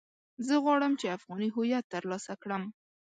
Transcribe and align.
زه 0.45 0.53
غواړم 0.63 0.93
چې 0.99 1.13
افغاني 1.17 1.49
هويت 1.55 1.85
ترلاسه 1.93 2.33
کړم. 2.41 2.63